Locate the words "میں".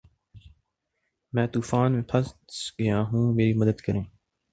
1.33-1.47, 1.91-2.03